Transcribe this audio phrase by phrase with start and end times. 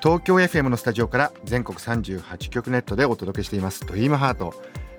[0.00, 3.84] 東京 FM のスタジオから全国38局ネットでお届けしています。
[3.84, 4.54] ドリームハート。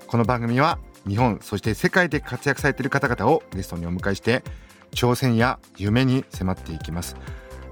[0.06, 4.42] この番組は日本そして世界で活躍されている方々をゲストにお迎えして
[4.90, 7.16] 挑戦や夢に迫っていきます。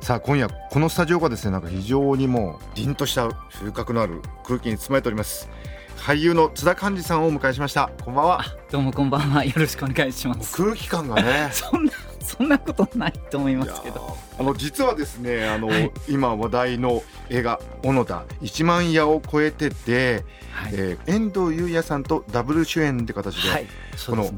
[0.01, 5.51] さあ今夜このスタジオがですねなんか非常にもう凛とした風格のある空気に包まれております。
[5.99, 7.91] 俳優の津田寛治さんをお迎えしました。
[8.03, 8.45] こんばんは。
[8.71, 9.45] どうもこんばんは。
[9.45, 10.57] よろしくお願いします。
[10.57, 11.51] 空気感がね。
[11.53, 11.93] そんな、
[12.25, 14.17] そんなことないと思いますけど。
[14.39, 20.73] ーあの実はですねあの、はい今話題の映画「小野田1万夜を超えてて」はい。
[20.75, 23.67] えー遠藤優也さんとダブル主演って形で、はい。
[23.93, 24.31] ですね。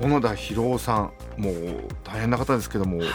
[0.00, 1.54] 小野田博夫さんもう
[2.02, 3.06] 大変な方ですけどもはい。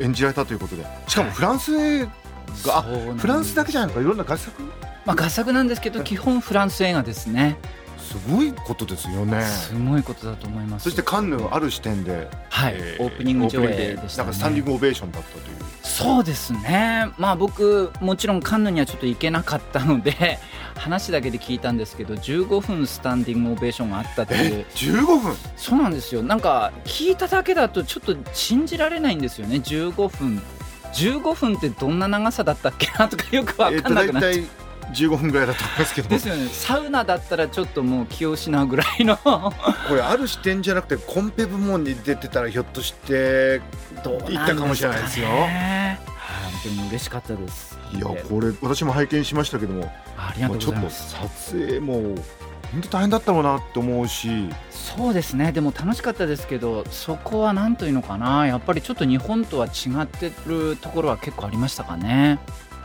[0.00, 2.08] 演じられたということでしかもはいフランス映
[2.64, 2.82] 画、
[3.16, 4.62] フランスだけじゃないのかいろんな合作？
[5.06, 7.56] まあ合作なんですけど、基本フランス映画ですね。
[8.10, 9.40] すごいことですよね。
[9.42, 10.84] すごいことだと思います。
[10.84, 14.24] そしてカンヌある視点で、はい、えーオープニング上映でしたね。
[14.24, 15.44] なんかスタンディングオベーションだったという。
[15.82, 17.08] そうですね。
[17.18, 20.40] まあ僕もちろんカンヌにはちょっと行けなかったので
[20.76, 24.66] 話だけで聞いたんですけど、15分スタンディングオベーションがあったっていうえ。
[24.74, 25.36] 15分？
[25.56, 30.42] そうなんですよなんか聞いただけだとちょっと信じられないんですよね15分
[30.94, 34.44] 15分ってどんな長さだったっけなとかよく分かんなくなっちゃう、
[34.90, 36.08] 15分ぐらいだと思いますけど。
[36.08, 36.48] ですよね。
[36.48, 39.16] サウナだったらちょっともう気を失うぐらいの。
[39.16, 39.52] こ
[39.94, 43.60] れある視点じゃなくてコンペ部門に出てたらひょっとして
[44.02, 47.78] どうなんです行ったかもしれないですよねはいでも嬉しかったです。
[47.92, 51.10] いやこれ私も拝見しましたけどもありがとうちょっとございます。
[51.12, 52.14] 撮影も
[52.72, 54.48] 本当大変だったろうなって思うし。
[54.70, 55.50] そうですね。
[55.50, 58.46] でも楽しかったですけどそこは何というのかな。
[58.46, 59.70] やっぱりちょっと日本とは違
[60.02, 62.38] ってるところは結構ありましたかね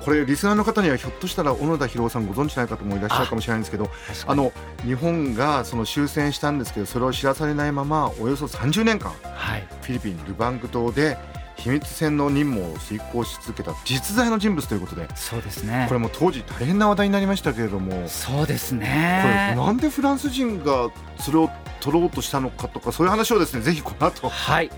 [0.05, 3.89] これリスナーの方にはひょっとしたら小野田博さんご存知ない方もいらっしゃるかもしれないんですけど
[4.27, 9.67] あの日本がその終戦したんですけどそれを知らされないままおよそ30年間はい。
[9.81, 11.17] フィリピンルバング島で
[11.55, 15.85] 秘密戦の任務を遂行し続けた実在の人物ということでそうですね。
[15.87, 20.89] これも当時大変な話題になりましたけれどもそうですこれねなんでフランス人が
[21.19, 21.49] それを
[21.79, 24.69] 取ろうとしたのかとかそういう話をですねぜひこの後はい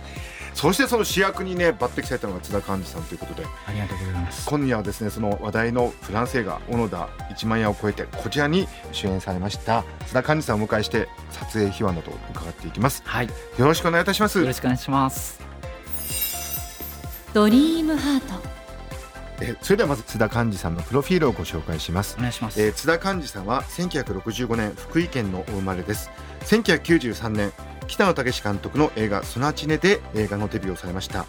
[0.57, 4.50] そしてその主役にね抜擢されたのが津田寛治さんということでありがとうございます。
[4.50, 13.03] 今夜はですねその話題のフランス映画「小野田1万夜を超えて」こちらに主演されました津田寛治さんをお迎えして撮影秘話などを伺っていきます。
[13.06, 13.28] はい。
[13.28, 14.44] よよろしくお願いいたします。
[14.44, 15.40] ろしくお願いします。
[17.35, 18.57] ドリームハート。
[19.41, 22.16] えそれではまず津田寛治さんのプロフィールをご紹介します。
[22.18, 26.09] お願いします、えー津田寛治さんは1965年福井県のお生まれです。
[26.45, 27.53] 1993年
[27.87, 31.25] 北野武監督の映画「ソナチネ」で映画のデビューをされました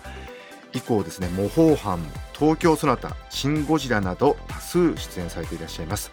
[0.72, 2.04] 以降ですね「模倣犯」
[2.38, 6.10] 「東京ソナタ」「シン・ゴジラ」など多数出演されていらっしゃいます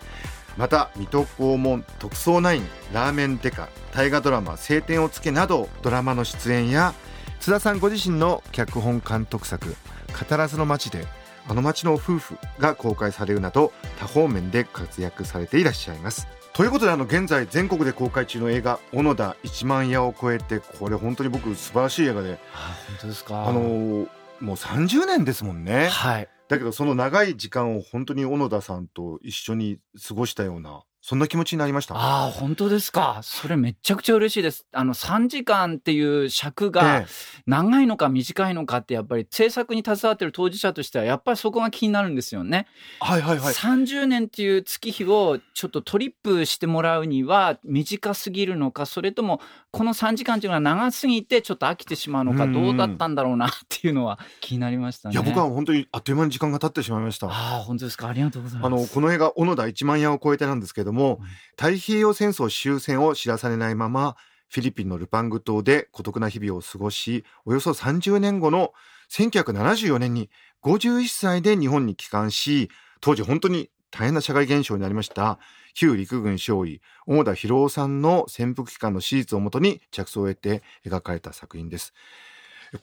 [0.57, 2.61] また水戸黄門特捜9
[2.93, 6.93] ラーメンデカ大河ドラマ「青天を衝け」などドラマの出演や
[7.39, 9.75] 津田さんご自身の脚本監督作
[10.29, 11.05] 「語らずの街で
[11.47, 16.27] あの街の夫婦」が公開されるなど多方面で活躍されていらっしゃいます。
[16.55, 23.45] ということであの現在全国で公開中の映画「小野田1万夜を超えて」これ本当に僕素晴らしい映画であ本当ですか？
[23.47, 24.07] あのー
[24.41, 25.87] もう30年ですもんね。
[25.87, 31.93] はいだけどその長い時間を本当に小野田さんと一緒に過ごしたようなそんな気持ちになりました？
[31.95, 33.19] ああ本当ですか。
[33.21, 34.65] それめちゃくちゃ嬉しいです。
[34.71, 37.05] あの3時間っていう尺がえ
[37.45, 42.65] 長いのか短いのかってやっぱり制作に携わってる当事者としてはやっぱりそこが気になるんですよね、
[43.03, 43.53] えはいはいはい。
[43.53, 52.53] 30年っていう月日をちょっとトリップしてもらうには短すぎるのかそれともこの3時間っていうのは長すぎてちょっと飽きてしまうのかうん。
[52.53, 55.13] どうだったんだろうなっていうのは気になりましたね。
[55.13, 57.27] いや僕は本当にあっという間に時間が経ってしまいました。
[57.27, 58.07] ああ本当ですか。
[58.07, 58.65] ありがとうございます。
[58.65, 61.25] あのこの映画「小野田1万夜を超えて」なんですけれども、うん
[61.57, 64.17] 太平洋戦争終戦を知らされないまま
[64.49, 68.73] フィリピンのルパング島で孤独な日々を過ごしおよそ30年後の
[69.09, 70.29] 1974年に
[70.63, 72.69] 51歳で日本に帰還し
[72.99, 75.39] 当時本当に大変な社会現象になりました
[75.73, 81.93] 旧陸軍少尉小田博夫さんの潜伏期間の史実をもとに着想を得て描かれた作品です。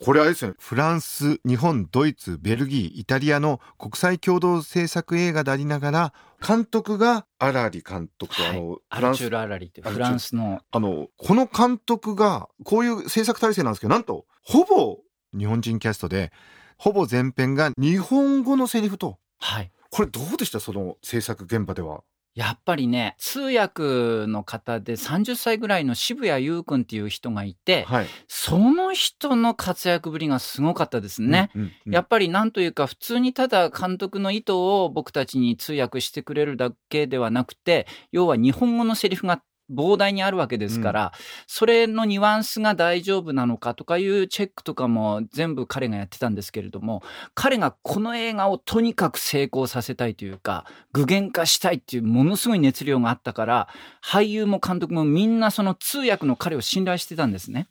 [0.01, 6.15] これあれですよねフランス日本ドイツベルギーイタリアの国際共同制作映画でありながら
[6.47, 8.53] 監督がアラリ監督と、はい
[8.91, 10.61] あのアルチュール・アラリってフランスの。
[10.71, 14.99] あのこの監督がこういう制作体制なんですけどなんとほぼ
[15.37, 16.33] 日本人キャストで
[16.77, 19.19] ほぼ全編が日本語のセリフと。
[19.39, 19.71] はい。
[19.91, 20.59] これどうでした？
[20.59, 22.03] その制作現場では。
[22.35, 28.07] やっぱりね通訳の方で30歳ぐらいの渋谷優君っていう人がいて、はい。
[28.27, 31.51] その人の活躍ぶりがすごかったですね。
[31.55, 31.61] うん。
[31.61, 41.13] うんうんやっぱりなんというか普通にただ監督の意図を僕たちに通訳してくれるだけではなくて要は日本語のセリフが膨大にあるわけですから、
[41.47, 47.03] それのニュアンスが大丈夫なのかとかいうチェックとかも全部彼がやってたんですけれども
[47.35, 53.69] 彼がこの映画をとにかく成功させたいというか具現化したいっていうものすごい熱量があったから
[54.05, 57.69] 俳優も監督もみんなその通訳の彼を信頼してたんですね。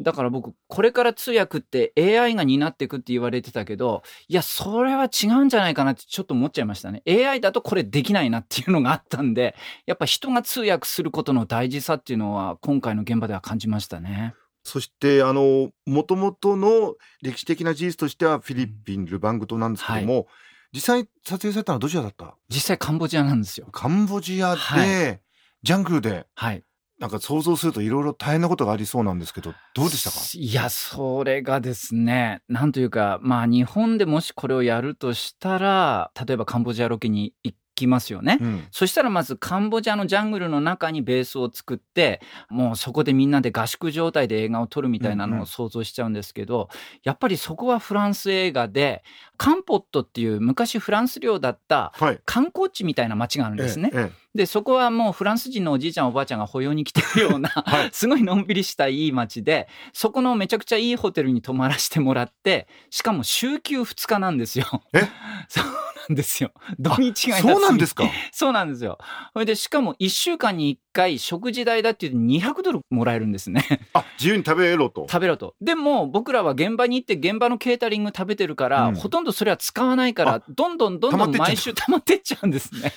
[0.00, 7.02] だから僕これから通訳って AI が担っていくって言われてたけどいやそれは違うんじゃないかなってちょっと思っちゃいましたね。
[7.06, 9.54] AI だとこれできないなっていうのがあったんで
[9.86, 14.34] やっぱ人が通訳することの大事さっていうのは今回の現場では感じましたね。
[14.64, 20.26] そしてあの元々の歴史的な事実としてはフィリピンルバング島なんですけども、
[20.72, 22.36] 実際撮影されたのはどちらだった？
[22.48, 23.66] 実際カンボジアなんですよ。
[23.72, 25.18] カンボジアで、は
[25.62, 26.26] ジャングルで。
[26.34, 26.62] はい
[27.00, 30.16] なんか想像するといろいろ大変なことがありそうなんですけどどうでしたか？
[30.34, 38.64] いやそれがですねなんというかまあ日本でもしこれをやるとしたら例えばカンボジアロケに行きますよね、うん。
[38.70, 42.20] そしたらまずカンボジアのジャングルの中にベースを作って
[42.50, 46.68] もうそこでみんなで合宿状態で映画を撮るみたいなうんうんのを想像しちゃうんですけど、
[47.04, 49.02] やっぱりそこはフランス映画で
[49.38, 52.20] カンポットっていう昔フランス領だったはい。
[52.26, 53.90] 観光地みたいな街があるんですね。
[53.94, 64.66] ええでそこはもうフランス人のおじいちゃんおばあちゃんが保養に来てるような、はい すごいのんびりしたいい街でそこのめちゃくちゃいいホテルに泊まらせてもらってしかも週休2日なんですよ。
[64.92, 65.00] え？
[65.48, 66.52] そうなんですよ。
[66.78, 68.04] 土日がそうなんですか？
[68.32, 68.98] そうなんですよ。
[69.32, 73.64] それでしかも1週間に1回食事代だって言って200ドルもらえるんですね。
[73.94, 75.54] あ自由に食べろと食べろと。
[75.60, 82.92] でも僕らは現場に行って現場のケータリング食べてるから、うんほとんどそれは使わないかあらどんどんどんどん毎週溜まってっちゃうんですね。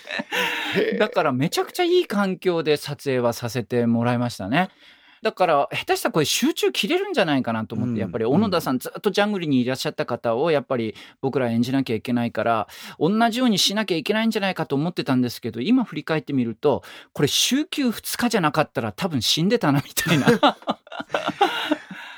[1.00, 4.70] だからめちゃくちゃいい環境で撮影はさせてもらいましたね。
[5.24, 7.98] だから下手したらこれ集中切れるんじゃないかなと思って、うん。
[7.98, 12.68] やっぱり小野田さんずっとジャングルにいらっしゃった方をやっぱり僕ら演じなきゃいけないから
[13.00, 16.84] 同じようにしなきゃいけないんじゃないかと思ってたんですけど今振り返ってみると
[17.14, 20.28] これ週休2日じゃなかったら多分死んでたなみたいな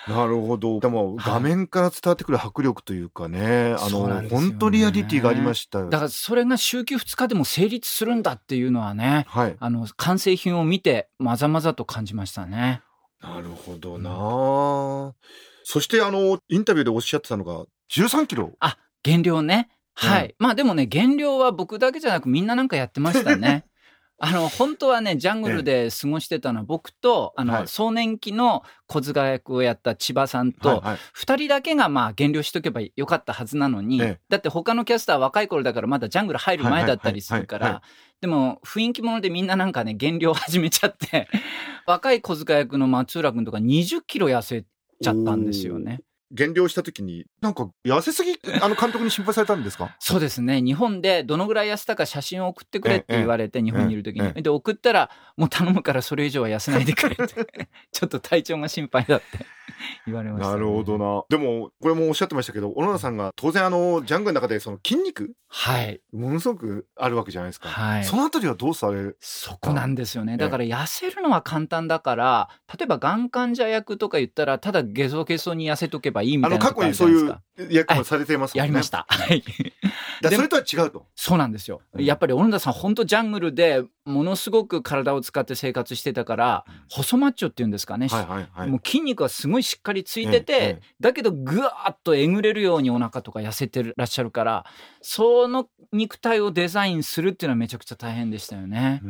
[0.08, 0.80] なるほど。
[0.80, 1.34] でもはい。
[1.34, 4.30] 画面から伝わってくる迫力というかね、あのね。
[4.30, 5.84] 本当リアリティがありました。
[5.86, 9.56] だからそれが週休2日でも成立するんだっていうのはねはい。
[9.60, 12.82] あの完成品を見てまざまざと感じましたね。
[13.22, 14.12] なるほどな。
[14.12, 15.14] あ
[15.64, 18.52] そしてあのインタビューでおっしゃってたのが13キロ。
[18.60, 19.70] あ減量ね。
[19.96, 20.34] はい、うん。
[20.40, 23.66] まあでもね減量は僕だけじゃなくみんななんかやってましたね
[24.18, 27.68] あの本当はねジャングルで過ごしてたのは僕とあの、はい。
[27.68, 30.98] 壮年期の小塚役をやった千葉さんと、はいはい。
[31.18, 34.20] 2人だけがまあ減量しとけばよかったはずなのに、ええ。
[34.30, 37.82] だって他のキャスターは若い頃だからまだジャングル入る前だったりするから
[38.22, 41.28] でも雰囲気ものでみんななんかね減量始めちゃって
[41.86, 44.64] 若い小塚役の松浦君とか20キロ痩せ
[45.02, 46.02] ちゃったんですよね。
[46.32, 49.96] 減量した時になんか痩せすぎあの監督に心配されたんですか？
[50.00, 50.62] そうですね。
[50.62, 57.48] 日本でどのぐらい痩せたか写真を送ってくれって言われて、日本にいる時に、ええで送ったらもう頼むからそれ以上は痩せないでくれって。
[57.92, 59.26] ちょっと体調が心配だって。
[60.06, 61.24] 言われました、なるほどな。
[61.30, 66.02] でもこれもおっしゃってましたけど小野田さんが当然あのジャングルの中でその筋肉はい。
[66.12, 68.04] ものすごくあるわけじゃないですか、はい。
[68.04, 70.34] そのあたりはどうされるそこなんですよね。
[70.34, 79.06] えだから痩せるのは簡単だから、例えばがん患者役とか言ったら、ただゲソゲソに痩せとけばいいみあの過たいなとこ去にそういう役もされてますもんねやりました。
[79.08, 79.44] はい。
[80.30, 81.06] それとは違うと。
[81.16, 81.82] そうなんですよ。
[81.94, 82.04] うん。
[82.04, 88.08] やっぱり小野田さん、本当ジャングルでものすごく体を使って生活してたから、細マッチョっていうんですかね。
[88.08, 94.66] はいはいはいもう筋肉がすごいしっかりついてて、ええええだけどぐわーっとえぐれるようにお腹とか痩せてらっしゃるから
[95.02, 99.02] その肉体をデザインするっていうのはめちゃくちゃ大変でしたよね。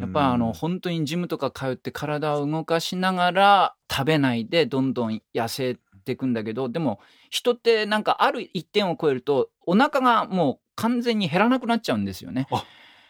[0.00, 12.46] やっぱあの本当にジムとか通って体を動かしながら食べないでどんどん痩せていくんだけどでも人ってなんかある一点を超えるとお腹がもう完全に減らなくなっちゃうんですよね。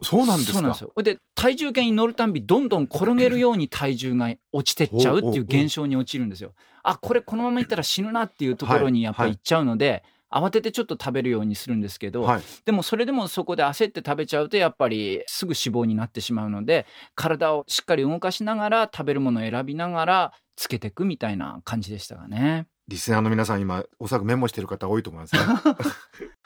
[0.04, 0.54] そうなんですか？
[0.54, 0.92] そうなんですよ。
[1.02, 6.52] で体重計に乗るたんびどんどん転げるように体重が落ちてっちゃうっていう現象に陥るんですよ。
[6.82, 22.66] あこれこのままいったら死ぬなっていうところにやっぱり行っちゃうので、慌ててちょっと食べるようにするんですけど、はいでもそれでもそこで焦って食べちゃうとやっぱりすぐ脂肪になってしまうので体をしっかり動かしながら食べるものを選びながらつけていくみたいな感じでしたがね。
[22.88, 25.40] リスナーの皆さん今おそらくメモしてる方多いと思いますね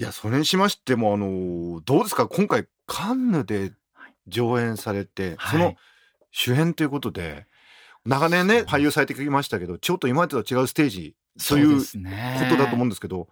[0.00, 2.28] いやそれにしましてもあのどうですか？
[2.28, 3.72] 今回カンヌで
[4.28, 5.50] 上演されて、はい。
[5.50, 5.74] その
[6.30, 7.46] 主演ということで
[8.04, 11.84] 長年ね俳優されてきましたけどちょっと今までとは違うステージそういうこ
[12.48, 13.26] とだと思うんですけど、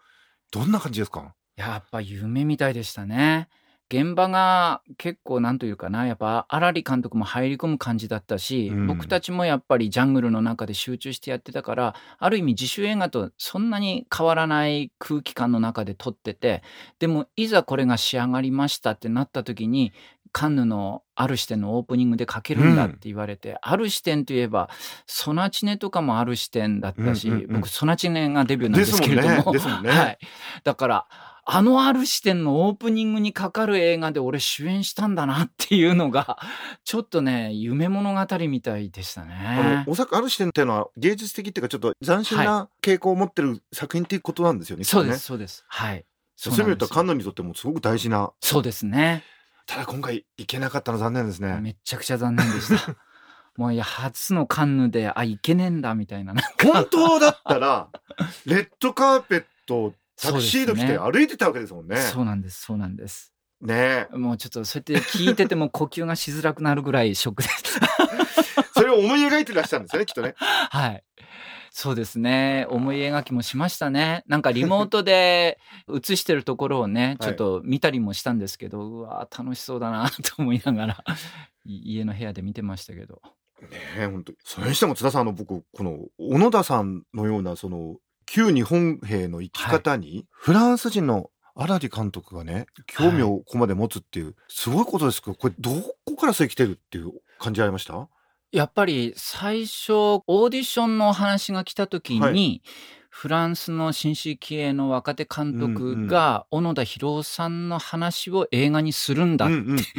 [0.50, 1.34] どんな感じですか？
[1.54, 3.48] やっぱ夢みたいでしたね。
[3.88, 8.86] 現場が結構なんというかなやっぱ荒木監督も入り込む感じだったし、うん。
[8.86, 16.62] 僕たちもやっぱりジャングルの中で集中してやってたからある意味自主映画とそんなに変わらない空気感の中で撮ってて
[16.98, 19.92] でもいざこれが仕上がりましたってなった時に
[20.36, 24.68] カンヌのある視点のオープニングでかけるんだって言われて、ある視点といえば
[25.06, 27.52] ソナチネとかもある視点だったし、うんうんうん。
[27.54, 29.54] 僕ソナチネがデビューなんですけれども。
[29.54, 29.88] ねね。
[29.88, 30.18] はい、
[30.62, 31.06] だから
[31.48, 36.38] あのある視点のオープニングにかかる映画で俺主演したんだなっていうのが
[36.84, 39.92] ちょっとね夢物語みたいでしたあねの。
[39.92, 44.84] おそらくある視点っていうのは芸術的っていうかちょっと斬新な傾向を持ってる作品っていうことなんですよね。
[44.84, 48.32] きっとねそうですそうですはいそういう意味で言うとそうカンヌにとってもすごく大事な。
[48.40, 49.22] そうですね
[49.66, 51.58] ただ今回行けなかったの残念ですね。
[51.60, 52.96] めちゃくちゃ残念でした
[53.56, 57.88] もういや初のカンヌであいけねえんだみたいな本当だったら
[58.44, 61.96] レッドカーペットタクシード着て歩いてたわけですもんね。
[61.96, 67.80] そうなんですそうなんですねえもうちょっとそうやって聞いてても呼吸がしづらくなるぐらいショックです
[68.76, 70.34] それを思い描いてらっしゃるんですよね きっとね。
[70.36, 71.04] はい。
[71.70, 72.66] そうですね。
[72.70, 74.22] 思い描きもしましたね。
[74.26, 75.58] なんかリモートで
[75.94, 81.04] 映してるところをね、 はいちょっと見たりもしたんですけど、うわー楽しそうだなと思いながら、
[81.64, 83.20] い家の部屋で見てましたけど。
[83.62, 83.68] ね
[83.98, 87.96] え本当にそれにしても津田さんあの僕この小野田さんのようなその
[88.26, 95.70] 旧日本兵の生き方に、フランス人の荒木監督がね興味をここまで持つっていう、すごいことですけどこれど
[96.04, 98.08] こからそれ来てるっていう感じありました？
[98.52, 102.62] やっぱり最初、オーディションの話が来た時に、はい。
[103.08, 109.54] フランスの新進気鋭の若手監督んが小野田博夫さんの話を映画にするんだって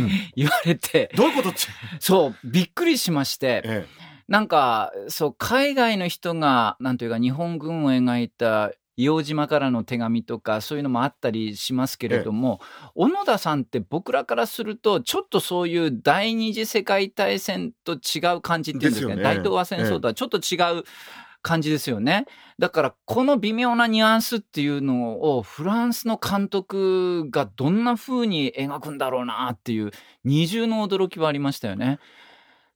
[0.37, 1.59] 言われて、どういうことって、
[1.99, 3.87] そう、びっくりしまして、え
[4.27, 12.59] なんか、そう、海外の人が、なんというか、日本軍を描いた、硫黄島からの手紙とか、そういうのもあったりしますけれども、
[12.95, 19.17] 小野田さんって僕らからすると、ちょっとそういう第二次世界大戦と違う感じっていうんですかね。
[19.17, 20.83] ね大東亜戦争とはちょっと違う
[21.43, 22.25] 感じですよね。
[22.57, 29.91] だから、この微妙なニュアンスっていうのを、フランスの監督がどんな風に描くんだろうなっていう、
[30.23, 31.99] 二重の驚きはありましたよね。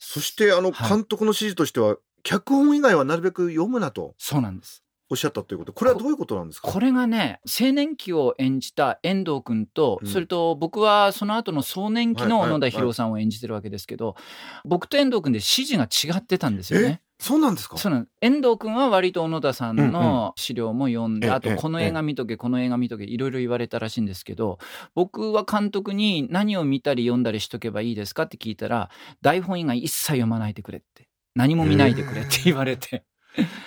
[0.03, 4.83] そしてあのはい監督の指示としては、脚本以外はなるべく読むなとそうなんです。
[5.11, 5.73] おっしゃったということ。
[5.73, 6.71] これはどういうことなんですか？
[6.71, 10.07] これがね青年期を演じた遠藤君と、うん。
[10.07, 14.15] それと僕はその後の壮年期の野田博さんを演じてるわけですけど、
[14.63, 17.01] 僕と遠藤君で指示が違ってたんですよね。
[17.19, 17.77] そうなんですか？
[17.77, 24.59] そうなん遠藤君は割と小野田さんの資料も読んで、うんうんあとこの映画見とけ、この映画見とけいろいろ言われたらしいんですけど
[24.95, 28.89] 僕は監督に何を見たり読んだりしとけばいいですかって聞いたら
[29.21, 33.03] 台本以外一切読まないでくれって何も見ないでくれって言われて。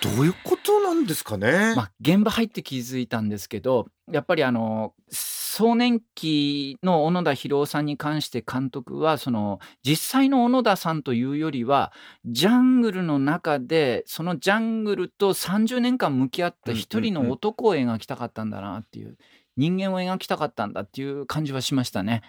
[0.01, 11.91] どういうことなんですかね、まあ、現場入って気づいたんですけどやっぱりあの壮年期の小野田博夫さんに関して監督はその実際の小野田さんというよりは
[12.25, 19.17] ジャングルの中でそのジャングルと30年間向き合った一人の男を描きたかったんだなっていう
[19.57, 22.21] 人間を描きたかったんだっていう感じはしましたね。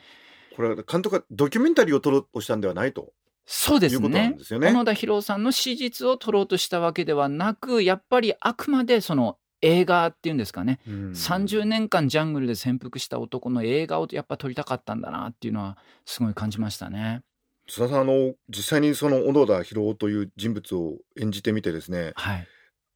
[0.54, 3.12] これは監督がドキュメンタリーを撮ろうとしたんではないと？
[3.46, 4.34] そうですね。
[4.36, 4.68] ですよね。
[4.68, 10.80] 小野田博さんの史実を撮ろうとしたわけではなくやっぱりあくまでその映画っていうんですかね。
[10.86, 17.22] 30年間ジャングルで潜伏した男の映画をやっぱ撮りたかったんだなっていうのはすごい感じましたね。
[17.68, 22.46] 津田さんあの実際にその小野田博夫という人物を演じてみてですねはい。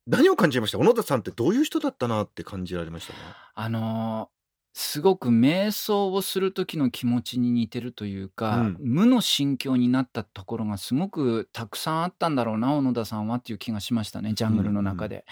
[0.07, 0.79] 何を感じました？
[0.79, 3.19] 小野田さんってどういう人だったなって感じられましたね
[3.55, 4.40] あのー
[4.73, 15.25] すごく瞑想をする時の気持ちに似てるというか、うん無の心境になったところがすごくたくさんあったんだろうな小野田さんはっていう気がしましたねジャングルの中で。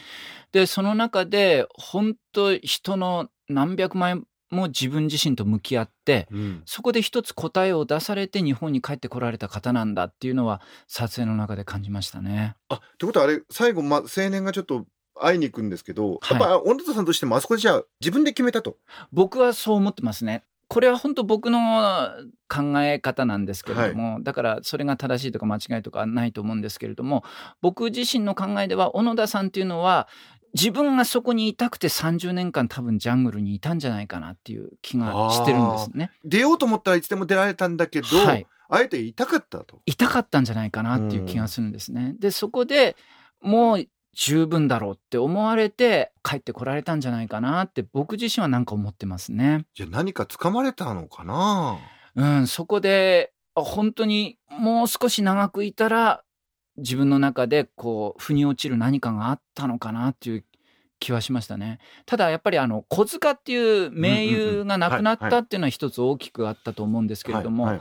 [0.53, 4.17] でその中で本当人の何百枚
[4.51, 12.57] も自分自身と向き合ってうんそこで一つ答えを出されて日本に帰ってこられた方なんだっていうのは撮影の中で感じましたね。
[12.69, 14.87] あってことはあれ最後、ま、青年がちょっと
[15.21, 18.77] 会いに行くんですけど、はいやっぱ小野田さんとしてもあそこでじゃあ自分で決めたと
[19.13, 20.45] 僕はそう思ってますね。
[20.69, 22.11] これは本当僕の
[22.47, 27.25] 考え方なんですけれども、だからそれが正しいとか間違いとかないと思うんですけれども
[27.63, 30.09] 僕自身の考えでは小野田さんっていうのは
[30.55, 36.11] 自分がそこにいたくて30年間多分ジャングルにいたんじゃないかなっていう気がしてるんですね。
[36.25, 42.15] 出ようと思ったらいつでも出られたんだけど、はい、あえていたかったといたかったんじゃないかなっていう気がするんですね。
[42.19, 42.97] でそこで
[43.41, 49.67] もう十分だろうって思われて帰ってこられたんじゃないかなって僕自身はなんか思ってますね。
[49.75, 51.79] じゃあ何か掴まれたのかな？
[52.17, 56.25] うん、そこであ本当にもう少し長くいたら
[56.79, 60.45] 自分の中でこう腑に落ちる何かがあったのかなっていう
[61.01, 61.79] 気はしましたね。
[62.07, 67.81] ただやっぱりあの小塚っていう名優が亡くなったっていうのは一つ大きくあったと思うんですけれども、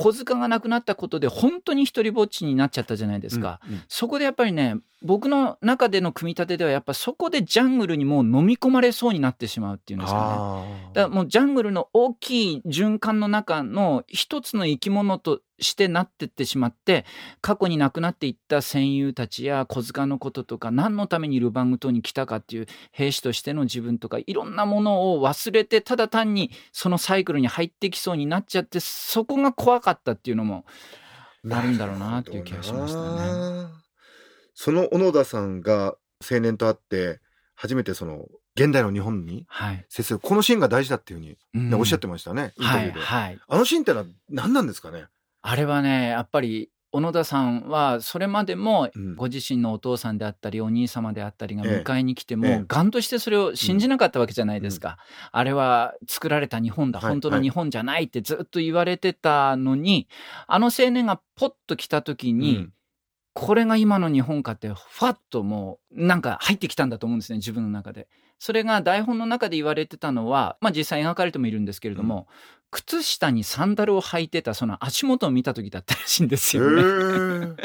[0.00, 3.60] 小塚が亡くなったことで本当に一人ぼっちになっちゃったじゃないですか。
[3.66, 10.90] うんうんそこでやっぱりね僕の中での組み立てではやっぱそこでジャングルにもう飲み込まれそうになってしまうっていうんですかね。
[10.94, 17.04] だからもうジャングルの大きい循環の中の一つの生き物としてなってってしまって
[17.40, 30.64] 過去に亡くなっていった戦友たちや小塚のこととか何のためにルバング島に来たかっていう兵士としての自分とかいろんなものを忘れてただ単にそのサイクルに入ってきそうになっちゃってそこが怖かったっていうのも
[31.50, 33.62] あるんだろうなっていう気がしましたね。
[33.62, 33.68] ね。
[34.54, 35.96] その小野田さんが
[36.30, 37.20] 青年と会って
[37.54, 38.26] 初めてその
[38.56, 41.80] 現代の日本にはい、接するこのシーンが大事だっていうふうに、ねうん。
[41.80, 43.38] おっしゃってましたねインタはいビューで、はい。
[43.48, 45.06] あのシーンってのは何なんですかね？
[45.42, 49.14] あれはねやっぱり小野田さんはそれまでもうん。
[49.14, 51.84] ご自身のお父さんであったりお兄様であったりがええ。
[51.84, 52.64] 迎えに来ても、ええ。
[52.66, 54.98] ガンとしてそれを信じなかったわけじゃないですか、
[55.30, 56.98] あれは作られた日本だ。
[56.98, 60.08] はい本当の日本じゃないってずっと言われてたのに、
[60.46, 62.72] あの青年がポッと来た時に、うん。
[63.32, 68.08] これが今の日本かってファッともうなんか入ってきたんだと思うんですね自分の中で。
[68.40, 72.26] それが台本の中で言われてたのは、まあ、実際描かれてもいるんですけれども、
[72.70, 76.82] 靴下にサンダルを履いてたその足元を見た時だったらしいんですへよね。
[76.82, 77.56] ー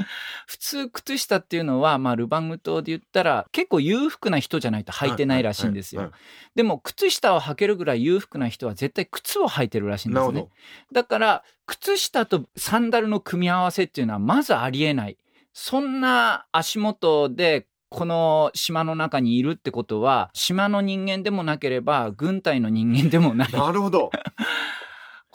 [0.48, 6.02] 普通靴下っていうのは、まあ、ルバング島で言ったら結構裕福な人じゃないと履いてないらしいんですよ。
[6.02, 6.20] はいはい
[6.56, 10.48] でも靴下を履けるぐらい裕福な人は絶対靴を履いてるらしいんですね。
[10.94, 15.18] だから靴下とサンダルの組み合わせっていうのはまずありえない。
[15.52, 23.52] そんな足元でこの島の中にいるってことは島の人間でもなければ軍隊の人間でもない。
[23.52, 24.12] なるほど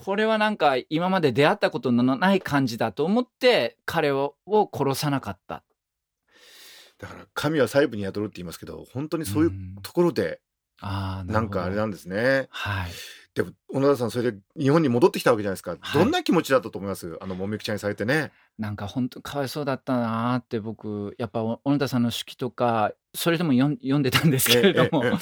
[0.02, 5.62] これはなんか今まで出会ったことのない感じだと思って彼をを殺さなかった。
[6.98, 9.76] だから神は細部に宿るって言いますけど本当にそういううん。
[9.82, 10.40] ところで
[10.80, 12.48] ああ、なんかあれなんでですね。
[12.50, 12.90] はい。
[13.34, 15.80] でも小野田さんそれで日本に戻ってきたわけじゃないですか、はい。
[16.02, 17.18] どんな気持ちだったと思います？
[17.20, 18.32] あのもみくちゃにされてね。
[18.58, 25.18] なんか本当かわいそうだったなーって僕やっぱお小野田さんの手記とかそれでも読んでたんですけれども、ええええ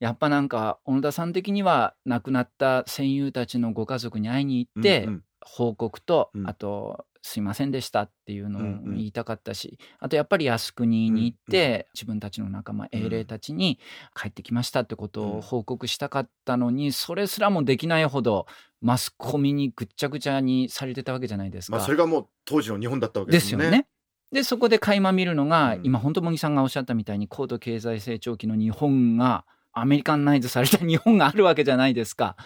[0.00, 5.24] やっぱなんか小野田さん的には亡くなった戦友たちのご家族に会いに行って、うんうん。
[5.42, 6.46] 報告と、うん。
[6.48, 13.78] あと「すいませんでした」っていうのをうんうん言いたかったし、あとやっぱり靖国に行って、自分たちの仲間英霊たちに
[14.14, 15.38] 帰ってきましたってことうん。
[15.38, 18.46] を報告したかったのに、それすらもできないほど
[18.80, 21.76] マスコミにぐっちゃぐちゃにされてたわけじゃないですか。
[21.76, 23.68] まあそれがもう当時の日本だったわけでですもんね。
[23.68, 23.86] すよね。
[24.32, 25.80] でそこで垣間見るのが、うん。
[25.84, 32.36] 今本当茂木さんがおっしゃったみたいに高度経済成長期の日本がアメリカンナイズされた日本があるわけじゃないですか。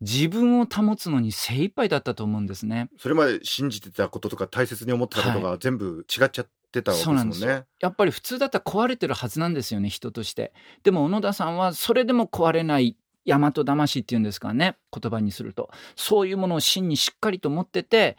[0.00, 2.88] 自分を保つのに精一杯だったと思うんですね。
[2.98, 7.64] それまで信じてたこととか大切に思ってたことが全部違っちゃってたわけですもんそうなん。
[7.80, 10.52] やっぱり普通だったら壊れてるはずなんですよね人として。
[10.82, 15.70] でも小野田さんはそれでも壊れない大和魂っていうんですかね言葉にすると。
[15.94, 18.16] そういうものを真にしっかりと持ってて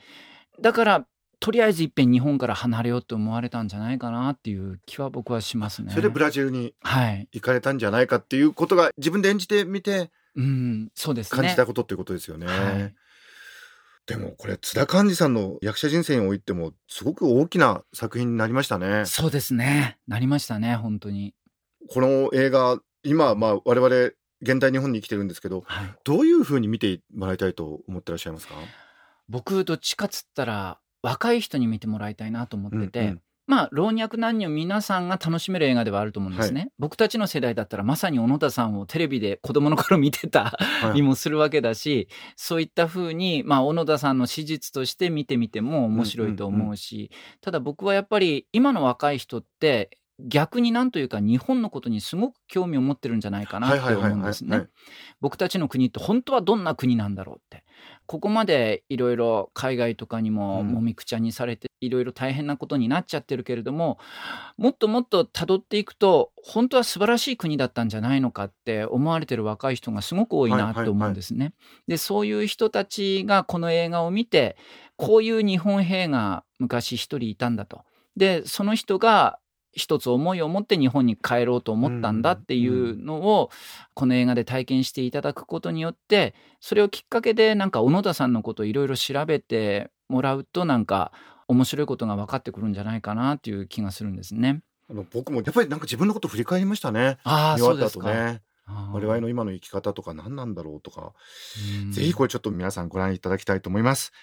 [0.62, 1.06] だから
[1.44, 5.90] とりあえずいっぺん日本から離れようと思われたんじゃないかなっていう気は僕はしますね。
[5.90, 11.42] それでブラジルにはい、行かれたんじゃないかっていうことが自分で演じてみてうん、そうですね。
[11.42, 12.48] 感じたことっていうことですよね。
[12.48, 12.96] はい
[14.06, 19.06] でもこれ津田寛治さんの役者人生においてもすごく大きな作品になりましたね。
[19.06, 19.98] そうですね。
[20.08, 21.34] なりましたね、本当に。
[21.90, 28.56] この映画今まあ我々現代日本に生きてるんですけどはい、どういうふうに見てもらいたいと思ってらっしゃいますか？
[29.30, 33.22] 僕どっちかっつったら若い人に見てもらいたいなと思ってて、うんうん。
[33.46, 36.70] まあ老若男女皆さんが楽しめる映画ではあると思うんですね。
[36.80, 40.94] 僕たちの世代だったらまさに小野田さんをテレビで子供の頃見てたはい。
[40.94, 47.12] りもするわけだし、そういった風にまあ小野田さんの史実として見てみても面白いと思うし、
[47.42, 54.68] ただ僕はやっぱり今の若い人って逆になんというか日本のことにすごく興味を持ってるんじゃないかなって思うんですね。
[55.22, 57.64] 僕たちの国って本当はどんな国なんだろうって
[58.06, 63.98] ここまでいろいろ海外とかにもうんもみくちゃにされていろいろ大変なことになっちゃってるけれども
[64.58, 71.54] もっともっと辿っていくと本当は素晴らしい国だったんじゃないのかって思われてる若い人がすごく多いなと思うんですね。
[71.88, 74.58] でそういう人たちがこの映画を見て
[74.96, 77.82] こういう日本兵が昔一人いたんだと。
[78.16, 79.40] でその人が
[79.74, 83.50] 一つ思いを持って日本に帰ろうと思ったんだっていうのを
[83.94, 91.12] この映画で体験していただくことによってそれをきっかけでなんか小野田さんのことをいろいろ調べてもらうとなんか
[91.48, 94.62] 面白いことが分かってくるんじゃないかなっていう気がするんですね。
[94.90, 97.18] あの僕もやっぱりなんか自分のこと振り返りましたね。
[97.24, 101.14] ああそうですね我々の今の生き方とか何なんだろうとか、
[101.84, 104.14] うんぜひこれちょっと皆さんご覧いただきたいと思います。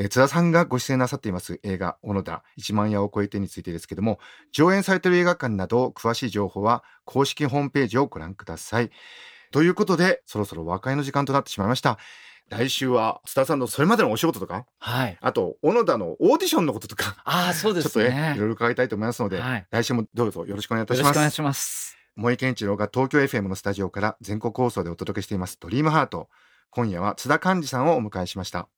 [0.00, 4.18] えー津田さんがご出演なさっています映画小野田1万夜を超えてについてですけども
[4.50, 8.90] 上演されている映画館など詳しい情報は公式ホームページをご覧ください。
[9.52, 11.98] ということでそろそろ和解の時間となってしまいました。
[12.48, 15.18] 来週は津田さんのそれまでのお仕事とかはい。
[15.20, 18.32] あと小野田のオーディションのこととかああ、そうでちょっとねすね。
[18.36, 19.66] いろいろ伺いたいと思いますので、はい。
[19.70, 21.06] 来週もどうぞよろしくお願いいたします。
[21.08, 21.98] よろしくお願いします。
[22.16, 26.28] 森健一郎が東京 FM のスタジオから全国放送でお届けしています「ドリームハート。
[26.70, 28.68] 今夜は津田寛治さんをお迎えしました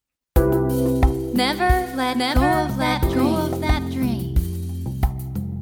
[1.35, 1.65] Never
[1.97, 4.35] let go of that dream.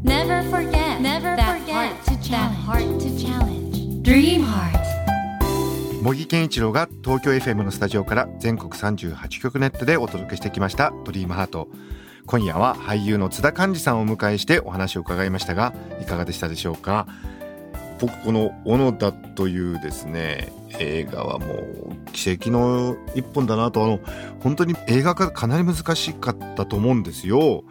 [0.02, 2.56] Never forget Never that heart to challenge.
[2.66, 4.02] heart to challenge.
[4.02, 4.80] Dream heart.
[6.02, 11.68] 茂木健一郎が東京 FM のスタジオから全国38局ネットでお届けしてきました「ドリームハート
[12.26, 17.06] 今夜は俳優の津田寛治さんをお迎えしてお話を伺いましたがいかがでしたでしょうか
[18.01, 23.85] 僕この「小野田」というですね映画はもう奇跡の一本だなと。
[23.85, 24.01] あの
[24.41, 27.65] 本当に映画化かなり難しかったと思うんですよ。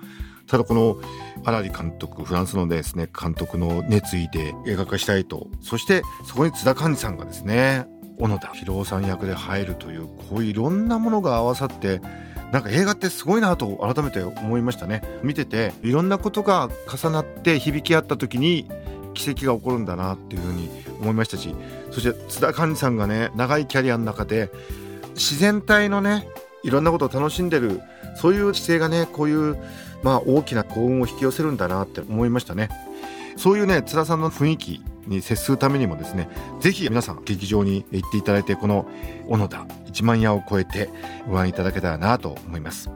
[0.47, 0.97] ただこの
[1.45, 5.47] 荒木監督フランスのですね監督の熱意で映画化したいと。
[5.61, 7.87] そしてそこに津田寛治さんがですね
[8.19, 12.01] 小野田博夫さん役で入るというこういろんなものが合わさって
[12.51, 15.01] なんか映画ってすごいなと改めて思いましたね。
[15.23, 18.67] 見てていろんなことが重なって響き合った時に
[19.13, 20.69] 奇跡が起こるんだなっていうふうに
[20.99, 21.53] 思いましたし
[21.91, 24.49] そして津田寛治さんがね長いキャリアの中で
[25.13, 26.27] 自然体のね
[26.63, 27.81] いろんなことを楽しんでる
[28.15, 29.57] そういう姿勢がねこういう
[30.03, 32.69] まあ大きな幸運を引き寄せるんだなって思いましたね。
[33.37, 38.85] そういうね津田さんの雰囲気に接するためにもですねぜひ皆さん劇場に行っていただいてこの
[39.29, 40.89] 小野田1万夜を超えて
[41.27, 42.89] ご覧いただけたらなと思います。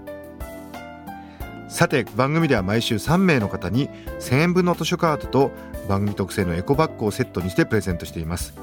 [1.70, 5.52] さて番組では毎週3名の方に1000円分の図書カードと
[5.88, 8.54] 番組特製のエコバッグをセットにしてプレゼントしています。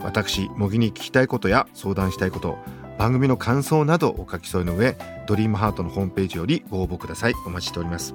[0.00, 2.58] 私模擬に聞きたいことや相談したいこと
[2.98, 7.34] 番組の感想などお書き添えの上ドリームハートのホームページよりご応募ください。
[7.46, 8.14] お待ちしております。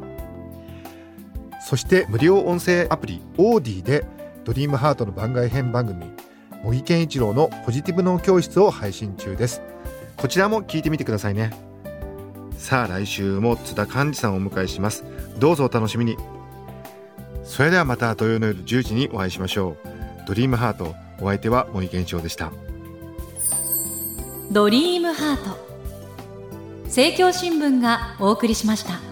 [1.67, 4.05] そして無料音声アプリオーディで
[4.43, 6.05] ドリームハートの番外編番組
[6.63, 9.61] 茂木健一郎のポジティブ脳教室を配信中です。
[10.17, 11.51] こちらも聞いてみてくださいね。
[12.57, 15.03] さあ来週も津田寛治さんをお迎えします。
[15.39, 16.17] どうぞお楽しみに。
[17.51, 20.25] それではまた土曜の夜10時にお会いしましょう。
[20.25, 22.53] ドリームハートお相手は森健一郎でした。
[24.53, 25.57] ドリームハート。
[26.85, 29.10] 政教新聞がお送りしました。